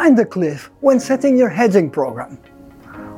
[0.00, 2.38] Find the cliff when setting your hedging program.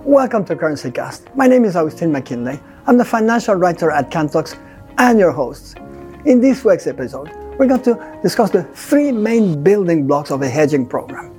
[0.04, 1.32] Welcome to CurrencyCast.
[1.36, 2.60] My name is Agustin Mackinlay.
[2.88, 4.58] I'm the financial writer at Kantox
[4.98, 5.78] and your host.
[6.24, 10.48] In this week's episode, we're going to discuss the three main building blocks of a
[10.48, 11.32] hedging program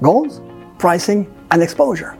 [0.00, 0.40] goals,
[0.78, 2.16] pricing, and exposure.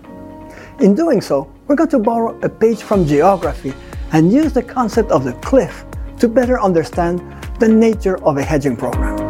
[0.78, 3.72] In doing so, we're going to borrow a page from geography
[4.12, 5.86] and use the concept of the cliff
[6.18, 7.18] to better understand
[7.60, 9.21] the nature of a hedging program.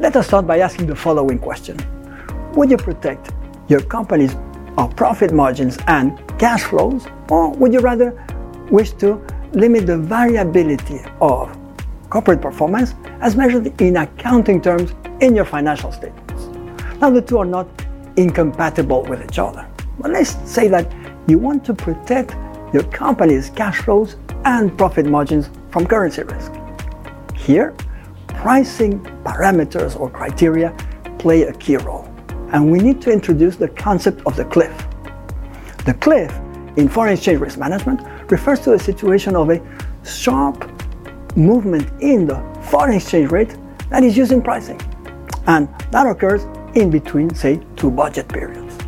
[0.00, 1.76] Let us start by asking the following question
[2.54, 3.32] Would you protect
[3.66, 4.36] your company's
[4.76, 8.12] uh, profit margins and cash flows, or would you rather
[8.70, 9.20] wish to
[9.54, 11.50] limit the variability of
[12.10, 16.46] corporate performance as measured in accounting terms in your financial statements?
[17.00, 17.66] Now, the two are not
[18.16, 19.66] incompatible with each other.
[19.98, 20.94] But let's say that
[21.26, 22.36] you want to protect
[22.72, 26.52] your company's cash flows and profit margins from currency risk.
[27.34, 27.74] Here,
[28.38, 30.70] pricing parameters or criteria
[31.18, 32.08] play a key role,
[32.52, 34.86] and we need to introduce the concept of the cliff.
[35.84, 36.32] The cliff
[36.76, 38.00] in foreign exchange risk management
[38.30, 39.60] refers to a situation of a
[40.04, 40.70] sharp
[41.36, 42.38] movement in the
[42.70, 43.56] foreign exchange rate
[43.90, 44.80] that is used in pricing,
[45.48, 46.44] and that occurs
[46.76, 48.78] in between, say, two budget periods.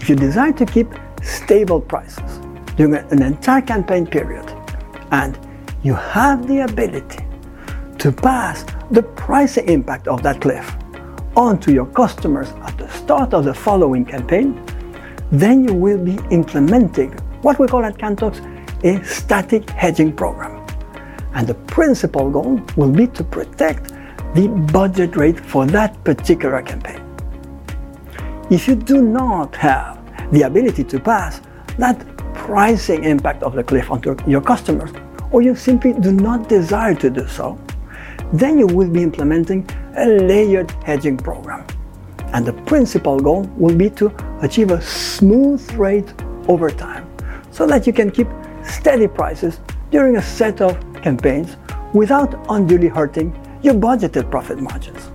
[0.00, 0.88] If you desire to keep
[1.22, 2.40] stable prices
[2.74, 4.52] during an entire campaign period,
[5.12, 5.38] and
[5.84, 7.25] you have the ability
[8.06, 10.76] to pass the pricing impact of that cliff
[11.34, 14.64] onto your customers at the start of the following campaign,
[15.32, 17.10] then you will be implementing
[17.42, 18.38] what we call at Kantox
[18.84, 20.64] a static hedging program.
[21.34, 23.88] And the principal goal will be to protect
[24.36, 27.02] the budget rate for that particular campaign.
[28.52, 29.98] If you do not have
[30.30, 31.40] the ability to pass
[31.78, 34.92] that pricing impact of the cliff onto your customers,
[35.32, 37.58] or you simply do not desire to do so,
[38.32, 41.66] then you will be implementing a layered hedging program.
[42.32, 46.12] And the principal goal will be to achieve a smooth rate
[46.48, 47.08] over time
[47.50, 48.28] so that you can keep
[48.64, 49.60] steady prices
[49.90, 51.56] during a set of campaigns
[51.94, 53.32] without unduly hurting
[53.62, 55.10] your budgeted profit margins.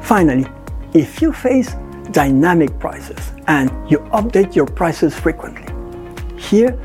[0.00, 0.46] Finally,
[0.94, 1.74] if you face
[2.12, 5.66] dynamic prices and you update your prices frequently,
[6.38, 6.78] here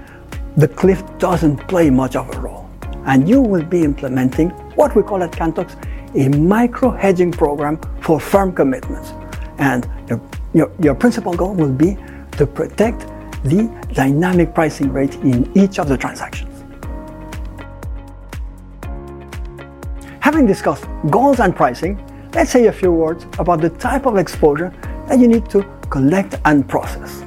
[0.57, 2.69] the cliff doesn't play much of a role
[3.05, 5.75] and you will be implementing what we call at Kantox
[6.15, 9.11] a micro hedging program for firm commitments.
[9.57, 10.21] And your,
[10.53, 11.97] your, your principal goal will be
[12.37, 13.01] to protect
[13.43, 16.63] the dynamic pricing rate in each of the transactions.
[20.21, 21.93] Having discussed goals and pricing,
[22.33, 24.73] let's say a few words about the type of exposure
[25.07, 27.21] that you need to collect and process.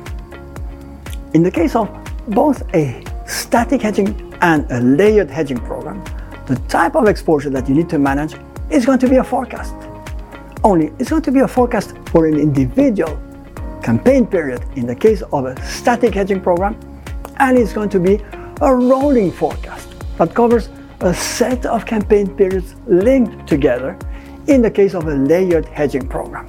[1.34, 1.90] In the case of
[2.28, 6.02] both a static hedging and a layered hedging program,
[6.46, 8.34] the type of exposure that you need to manage
[8.70, 9.74] is going to be a forecast.
[10.64, 13.20] Only it's going to be a forecast for an individual
[13.82, 16.78] campaign period in the case of a static hedging program,
[17.38, 18.20] and it's going to be
[18.60, 20.68] a rolling forecast that covers
[21.00, 23.98] a set of campaign periods linked together
[24.46, 26.48] in the case of a layered hedging program.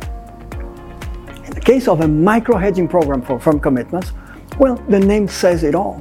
[1.45, 4.11] In the case of a micro hedging program for firm commitments,
[4.59, 5.99] well, the name says it all.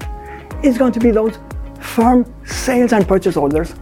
[0.62, 1.38] It's going to be those
[1.82, 3.74] firm sales and purchase orders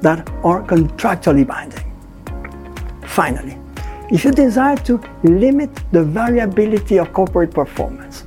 [0.00, 1.84] that are contractually binding.
[3.04, 3.58] Finally,
[4.10, 8.24] if you desire to limit the variability of corporate performance,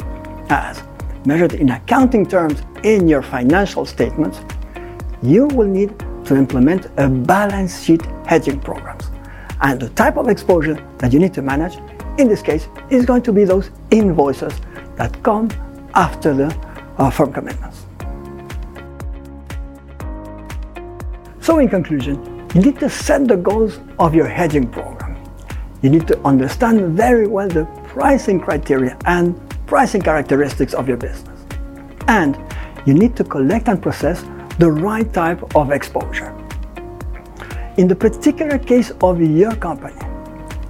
[0.50, 0.84] as
[1.26, 4.42] measured in accounting terms in your financial statements,
[5.24, 9.10] you will need to implement a balance sheet hedging programs.
[9.62, 11.78] And the type of exposure that you need to manage
[12.20, 14.54] in this case is going to be those invoices
[14.98, 15.50] that come
[15.94, 16.56] after the
[16.98, 17.81] uh, firm commitments.
[21.42, 25.18] So, in conclusion, you need to set the goals of your hedging program.
[25.82, 29.36] You need to understand very well the pricing criteria and
[29.66, 31.40] pricing characteristics of your business.
[32.08, 32.38] And
[32.86, 34.24] you need to collect and process
[34.60, 36.30] the right type of exposure.
[37.78, 40.00] In the particular case of your company,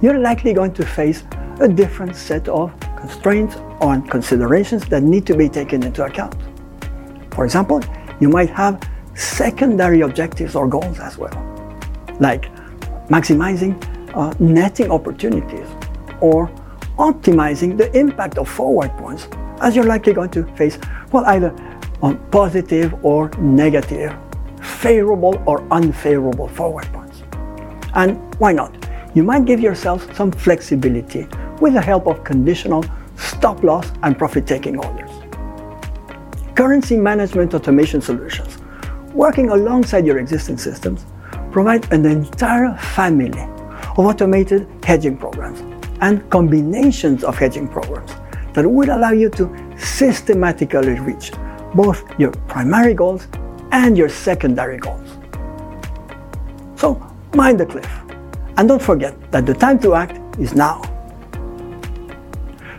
[0.00, 1.24] you're likely going to face
[1.60, 6.34] a different set of constraints or considerations that need to be taken into account.
[7.34, 7.82] For example,
[8.20, 8.80] you might have
[9.14, 11.32] secondary objectives or goals as well,
[12.20, 12.50] like
[13.08, 13.76] maximizing
[14.14, 15.66] uh, netting opportunities
[16.20, 16.48] or
[16.98, 19.28] optimizing the impact of forward points,
[19.60, 20.78] as you're likely going to face,
[21.10, 21.54] well, either
[22.02, 24.14] on positive or negative,
[24.60, 27.22] favorable or unfavorable forward points.
[27.94, 28.74] And why not?
[29.14, 31.26] You might give yourself some flexibility
[31.60, 32.84] with the help of conditional
[33.16, 35.10] stop loss and profit taking orders.
[36.54, 38.58] currency management automation solutions,
[39.14, 41.04] working alongside your existing systems,
[41.50, 43.40] provide an entire family
[43.96, 45.60] of automated hedging programs
[46.00, 48.10] and combinations of hedging programs
[48.54, 49.48] that will allow you to
[49.78, 51.32] systematically reach
[51.74, 53.28] both your primary goals
[53.70, 55.08] and your secondary goals.
[56.76, 57.00] So,
[57.34, 57.90] mind the cliff.
[58.56, 60.82] And don't forget that the time to act is now.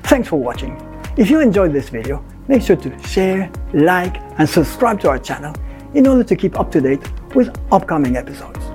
[0.03, 0.77] Thanks for watching.
[1.17, 5.55] If you enjoyed this video, make sure to share, like, and subscribe to our channel
[5.93, 7.01] in order to keep up to date
[7.35, 8.72] with upcoming episodes.